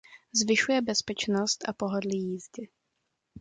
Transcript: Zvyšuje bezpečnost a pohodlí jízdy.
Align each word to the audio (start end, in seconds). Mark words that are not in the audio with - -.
Zvyšuje 0.33 0.81
bezpečnost 0.81 1.69
a 1.69 1.73
pohodlí 1.73 2.19
jízdy. 2.31 2.67